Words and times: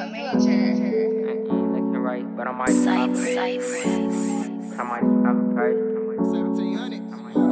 Looking 0.00 1.92
right, 2.00 2.24
but 2.34 2.46
I 2.46 2.52
might 2.52 2.68
pop 2.68 3.10
I 4.78 4.82
might 4.82 5.02
pop 5.02 5.36
a 5.36 5.54
perk. 5.54 5.99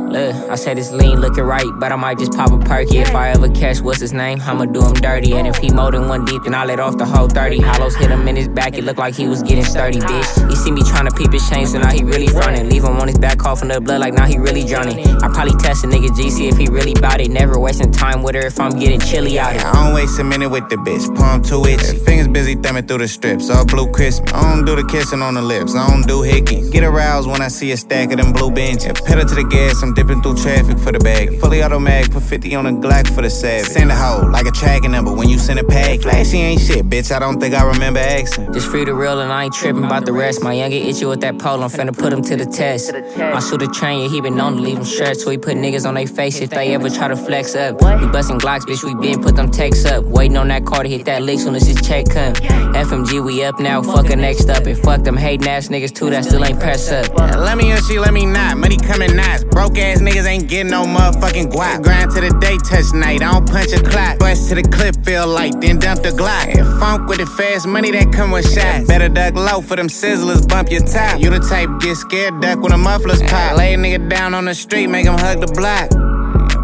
Look, 0.09 0.35
I 0.51 0.55
said 0.55 0.79
it's 0.79 0.91
lean 0.91 1.21
looking 1.21 1.45
right, 1.45 1.67
but 1.79 1.93
I 1.93 1.97
might 1.97 2.19
just 2.19 2.33
pop 2.33 2.51
a 2.51 2.59
perky. 2.59 2.99
If 2.99 3.15
I 3.15 3.29
ever 3.29 3.49
catch 3.51 3.83
what's 3.83 4.01
his 4.01 4.15
name, 4.15 4.41
I'ma 4.41 4.65
do 4.65 4.83
him 4.83 4.95
dirty. 4.95 5.35
And 5.35 5.47
if 5.47 5.57
he 5.57 5.71
more 5.71 5.91
than 5.91 6.09
one 6.09 6.25
deep, 6.25 6.45
then 6.45 6.55
I 6.55 6.65
let 6.65 6.81
off 6.81 6.97
the 6.97 7.05
whole 7.05 7.29
30. 7.29 7.61
Hollows 7.61 7.95
hit 7.95 8.11
him 8.11 8.27
in 8.27 8.35
his 8.35 8.49
back, 8.49 8.79
it 8.79 8.85
looked 8.85 8.99
like 8.99 9.15
he 9.15 9.29
was 9.29 9.43
getting 9.43 9.65
sturdy, 9.65 9.99
bitch. 9.99 10.49
He 10.49 10.57
see 10.57 10.71
me 10.71 10.83
trying 10.83 11.11
to 11.11 11.15
peep 11.15 11.31
his 11.31 11.47
chain, 11.51 11.67
so 11.67 11.79
now 11.79 11.93
he 11.93 12.05
really 12.05 12.27
frontin'. 12.27 12.71
Leave 12.71 12.85
him 12.85 12.97
on 12.97 13.07
his 13.07 13.19
back, 13.19 13.37
coughing 13.37 13.69
the 13.69 13.83
blood 13.83 14.01
like 14.01 14.15
now 14.15 14.25
he 14.25 14.39
really 14.39 14.65
drowning. 14.65 15.07
I 15.23 15.29
probably 15.29 15.55
test 15.59 15.85
a 15.85 15.89
nigga 15.89 16.09
GC 16.09 16.49
if 16.49 16.57
he 16.57 16.69
really 16.69 16.95
bout 16.95 17.21
it. 17.21 17.31
Never 17.31 17.59
wasting 17.61 17.93
time 17.93 18.23
with 18.23 18.35
her 18.35 18.47
if 18.47 18.59
I'm 18.59 18.79
getting 18.79 19.01
chilly 19.01 19.39
out 19.39 19.53
here. 19.53 19.67
I 19.67 19.73
don't 19.85 19.95
waste 19.95 20.19
a 20.19 20.25
minute 20.25 20.49
with 20.49 20.71
the 20.71 20.77
bitch, 20.77 21.15
palm 21.17 21.43
too 21.43 21.67
itchy. 21.67 21.99
Fingers 21.99 22.29
busy 22.29 22.55
thumbing 22.55 22.87
through 22.87 22.99
the 22.99 23.09
strips, 23.09 23.51
all 23.51 23.67
blue 23.67 23.91
crisp. 23.93 24.25
I 24.35 24.55
don't 24.55 24.65
do 24.65 24.75
the 24.75 24.85
kissing 24.85 25.21
on 25.21 25.35
the 25.35 25.43
lips, 25.43 25.75
I 25.75 25.87
don't 25.91 26.07
do 26.07 26.23
hickey. 26.23 26.69
Get 26.71 26.83
aroused 26.83 27.29
when 27.29 27.43
I 27.43 27.49
see 27.49 27.73
a 27.73 27.77
stack 27.77 28.11
of 28.11 28.17
them 28.19 28.33
blue 28.33 28.51
benches. 28.51 28.99
Pedal 29.03 29.27
to 29.27 29.35
the 29.35 29.45
gas, 29.45 29.83
I'm 29.83 29.98
dipping 29.99 30.23
through 30.23 30.37
traffic 30.37 30.79
for 30.79 30.93
the 30.93 30.99
bag. 31.01 31.41
Fully 31.41 31.61
automatic, 31.61 32.13
put 32.13 32.23
50 32.23 32.55
on 32.55 32.65
the 32.67 32.71
Glock 32.71 33.13
for 33.13 33.23
the 33.23 33.31
savage. 33.31 33.67
Send 33.67 33.91
a 33.91 33.97
hoe 33.97 34.29
like 34.31 34.47
a 34.47 34.53
tracking 34.53 34.93
number 34.93 35.13
when 35.13 35.29
you 35.29 35.39
send 35.39 35.59
a 35.59 35.65
pack. 35.65 36.01
Flashy 36.01 36.39
ain't 36.39 36.61
shit, 36.61 36.89
bitch, 36.89 37.11
I 37.11 37.19
don't 37.19 37.41
think 37.41 37.53
I 37.53 37.65
remember 37.65 37.99
asking. 37.99 38.53
Just 38.53 38.69
free 38.69 38.85
the 38.85 38.95
real 38.95 39.21
and 39.21 39.33
I 39.33 39.45
ain't 39.45 39.55
tripping 39.55 39.83
about 39.83 40.07
the 40.07 40.13
rest. 40.13 40.41
My 40.41 40.53
younger 40.53 40.77
itchy 40.77 41.05
with 41.05 41.21
that 41.23 41.41
pole, 41.41 41.65
I'm 41.65 41.71
finna 41.71 41.97
put 41.97 42.13
him 42.13 42.23
to 42.23 42.37
the 42.37 42.47
test. 42.47 42.93
My 43.19 43.41
shooter 43.41 43.67
train, 43.67 44.09
he 44.09 44.21
been 44.21 44.37
known 44.37 44.57
to 44.57 44.63
leave 44.63 44.79
him 44.79 44.85
stressed. 44.85 45.23
So 45.23 45.31
he 45.31 45.39
put 45.39 45.57
niggas 45.57 45.85
on 45.85 45.95
their 45.95 46.07
face 46.07 46.41
if 46.41 46.51
they 46.51 46.75
ever 46.75 46.91
try 46.91 47.09
to 47.09 47.17
flex 47.17 47.57
up. 47.57 47.83
We 48.01 48.07
bustin' 48.07 48.39
Glocks, 48.39 48.67
bitch, 48.67 48.85
we 48.85 48.95
been 48.95 49.21
put 49.21 49.35
them 49.35 49.51
texts 49.51 49.85
up. 49.85 50.05
Waiting 50.05 50.37
on 50.37 50.47
that 50.49 50.65
car 50.65 50.85
to 50.85 50.89
hit 50.89 51.07
that 51.07 51.23
lick 51.23 51.41
soon 51.41 51.57
as 51.57 51.67
his 51.67 51.81
check 51.83 52.07
come. 52.09 52.35
FMG, 52.35 53.25
we 53.25 53.43
up 53.43 53.59
now, 53.59 53.83
fuck 53.83 54.07
next 54.17 54.49
up. 54.49 54.65
And 54.65 54.79
fuck 54.79 55.03
them 55.03 55.17
hating 55.17 55.49
ass 55.49 55.69
niggas 55.69 55.93
too, 55.93 56.11
that 56.11 56.25
still 56.25 56.45
ain't 56.45 56.61
press 56.61 56.93
up. 56.93 57.13
Let 57.37 57.59
me 57.59 57.73
or 57.73 57.79
she 57.79 57.99
let 57.99 58.15
me 58.15 58.27
not. 58.27 58.59
Money 58.59 58.77
coming 58.77 59.17
nice. 59.17 59.43
Broke 59.43 59.77
ass 59.79 59.88
niggas 59.97 60.27
ain't 60.27 60.49
getting 60.49 60.71
no 60.71 60.85
motherfucking 60.85 61.51
guap. 61.51 61.83
Grind 61.83 62.11
to 62.13 62.21
the 62.21 62.31
day 62.41 62.59
touch 62.59 62.93
night. 62.93 63.23
I 63.23 63.33
don't 63.33 63.49
punch 63.49 63.73
a 63.73 63.83
clock. 63.83 64.19
Bust 64.19 64.49
to 64.51 64.55
the 64.55 64.63
clip, 64.63 64.95
feel 65.05 65.27
like 65.27 65.59
then 65.61 65.79
dump 65.79 66.03
the 66.03 66.11
Glock. 66.11 66.57
And 66.57 66.67
funk 66.79 67.09
with 67.09 67.19
the 67.19 67.27
fast 67.27 67.67
money 67.67 67.91
that 67.93 68.13
come 68.13 68.31
with 68.31 68.45
shots. 68.53 68.87
Better 68.87 69.09
duck 69.09 69.35
low 69.35 69.61
for 69.61 69.77
them 69.77 69.89
sizzlers, 69.89 70.47
bump 70.47 70.71
your 70.71 70.83
top. 70.83 71.21
You 71.21 71.31
the 71.31 71.39
type 71.41 71.71
get 71.81 71.97
scared, 71.97 72.41
duck 72.41 72.61
when 72.61 72.73
the 72.73 72.79
mufflers 72.79 73.23
pop. 73.23 73.57
Lay 73.57 73.75
a 73.75 73.77
nigga 73.77 74.09
down 74.09 74.35
on 74.35 74.45
the 74.45 74.55
street, 74.55 74.89
make 74.89 75.07
him 75.07 75.19
hug 75.19 75.41
the 75.41 75.53
block. 75.55 75.91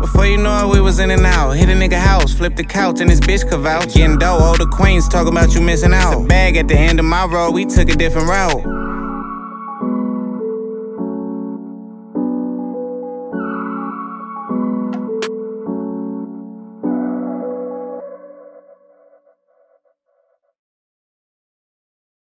Before 0.00 0.26
you 0.26 0.36
know 0.36 0.68
it, 0.68 0.74
we 0.74 0.80
was 0.80 0.98
in 0.98 1.10
and 1.10 1.24
out. 1.24 1.52
Hit 1.52 1.68
a 1.70 1.72
nigga 1.72 1.98
house, 1.98 2.34
flip 2.34 2.56
the 2.56 2.64
couch, 2.64 3.00
and 3.00 3.08
his 3.08 3.20
bitch 3.20 3.48
could 3.48 3.60
vouch. 3.60 3.94
Getting 3.94 4.18
dough, 4.18 4.38
all 4.38 4.56
the 4.56 4.66
queens 4.66 5.08
talking 5.08 5.32
about 5.32 5.54
you 5.54 5.62
missing 5.62 5.94
out. 5.94 6.12
It's 6.12 6.24
a 6.24 6.28
bag 6.28 6.56
at 6.56 6.68
the 6.68 6.76
end 6.76 6.98
of 6.98 7.06
my 7.06 7.24
road, 7.24 7.52
we 7.52 7.64
took 7.64 7.88
a 7.88 7.96
different 7.96 8.28
route. 8.28 8.83